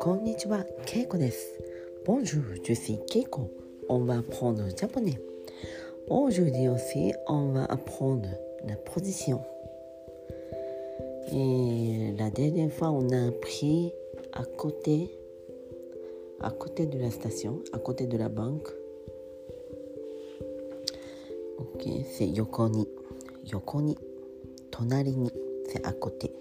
[0.00, 1.58] こんにちは、ケイコです。
[2.04, 3.50] Bonjour, je suis Keiko.
[3.88, 5.18] On va apprendre le japonais.
[6.08, 8.28] Aujourd'hui aussi, on va apprendre
[8.66, 9.40] la position.
[11.32, 13.92] Et la dernière fois, on a appris
[14.32, 15.10] à côté,
[16.40, 18.68] à côté de la station, à côté de la banque.
[21.58, 22.86] Ok, c'est yoko ni.
[24.79, 25.29] Tonari ni.
[25.67, 26.31] C'est à côté.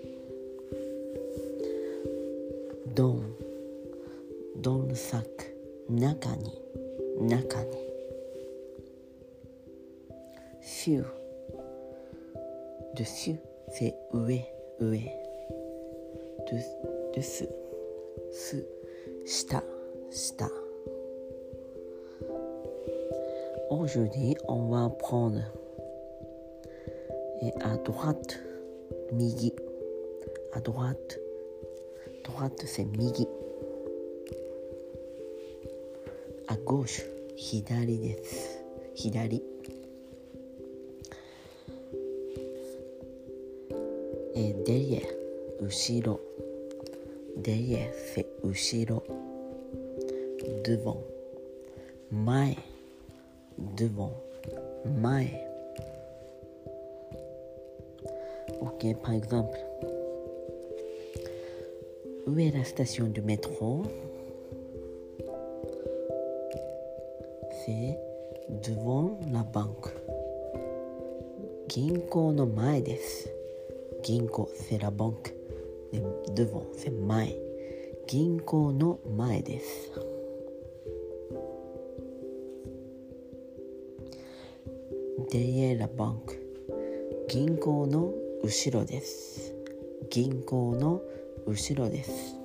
[2.94, 3.16] Dans.
[4.54, 5.56] Dans le sac.
[5.88, 6.52] Naka ni.
[7.20, 7.78] Naka ni.
[10.60, 11.04] Sur.
[12.94, 13.40] Dessus.
[13.72, 14.38] C'est ue.
[14.80, 15.10] Ue.
[16.46, 17.48] De, dessus.
[18.30, 18.62] Su.
[19.26, 19.64] Shita.
[20.12, 20.48] Shita.
[23.68, 25.42] Aujourd'hui, on va prendre
[27.42, 28.38] et à droite,
[29.12, 29.52] migi.
[30.52, 31.18] À droite,
[32.24, 33.26] droite c'est migi.
[36.48, 37.02] À gauche,
[37.52, 38.16] hidari.
[38.96, 39.42] Hidari.
[44.34, 45.08] Et derrière,
[45.60, 46.20] ushiro.
[47.36, 49.02] Derrière c'est ushiro.
[50.64, 51.02] Devant.
[52.10, 52.56] Mae.
[53.76, 54.12] Devant.
[54.84, 55.47] Mae.
[58.60, 59.58] Ok, par exemple,
[62.26, 63.82] où est la station du métro?
[67.64, 67.98] C'est
[68.48, 69.88] devant la banque.
[71.68, 73.28] Ginko no mae desu.
[74.02, 75.34] Ginko, c'est la banque.
[76.34, 77.36] Devant, c'est mae.
[78.06, 79.90] Ginko no mae desu.
[85.30, 86.38] Derrière la banque.
[87.28, 89.52] Ginko no 後ろです。
[90.10, 91.02] 銀行の
[91.46, 92.36] 後ろです。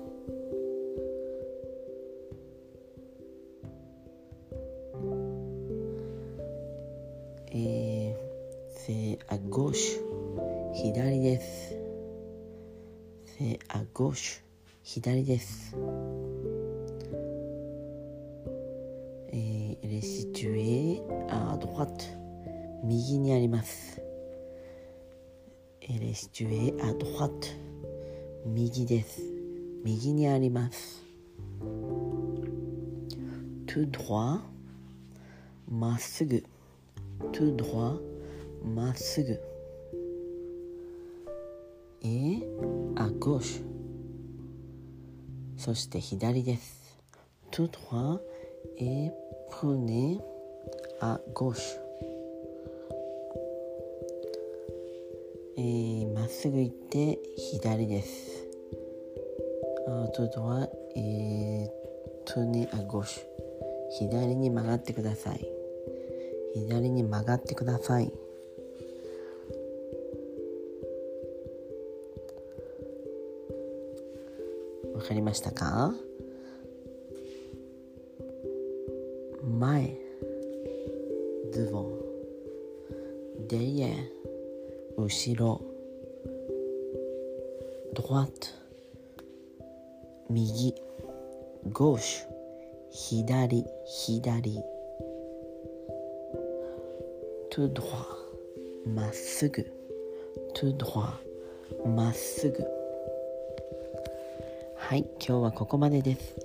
[7.52, 8.16] え、
[8.74, 10.00] せあごし
[10.74, 11.76] 左です。
[13.38, 14.40] せあごし
[14.82, 15.76] 左です。
[19.28, 21.96] えー、レシチュエあドワッ
[22.82, 24.03] 右にあります。
[25.83, 27.55] Elle est située à droite.
[28.45, 29.21] 右です。
[29.83, 31.03] 右にあります。
[33.67, 34.39] tout droit.
[35.69, 36.43] まっすぐ。
[37.31, 37.99] tout droit.
[38.63, 39.39] まっすぐ。
[42.01, 42.43] et
[42.95, 43.63] à gauche.
[45.57, 46.97] そして左です。
[47.51, 48.19] tout droit
[48.77, 49.11] et
[49.49, 50.19] prenez
[51.01, 51.82] à gauche.
[55.56, 58.46] えー、まっすぐ行って左です。
[59.86, 61.68] あととは、えー、
[62.24, 63.22] トネアゴシュ。
[63.98, 65.48] 左に曲がってください。
[66.54, 68.12] 左に曲がってください。
[74.94, 75.94] わかりましたか？
[79.58, 79.96] 前
[81.52, 82.00] devant
[83.46, 83.94] derrière
[84.96, 85.60] 後ろ。
[87.94, 88.54] droite
[90.30, 90.74] 右。
[91.72, 92.26] gauche
[92.90, 93.64] 左。
[93.86, 94.62] 左。
[97.50, 97.84] tout droit
[98.86, 99.66] まっすぐ。
[100.54, 101.02] tout droit
[101.86, 102.64] まっすぐ。
[104.76, 106.36] はい今日はここまでです。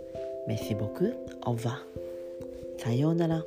[0.47, 1.15] メシボク。
[1.45, 2.81] オーバー。
[2.81, 3.43] さようなら。